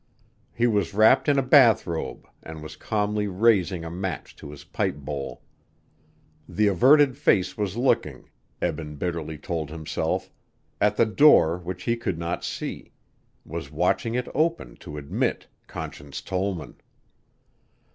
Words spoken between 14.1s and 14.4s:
it